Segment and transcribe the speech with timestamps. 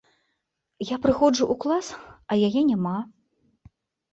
[0.91, 1.87] Я прыходжу ў клас,
[2.33, 2.95] а яе няма.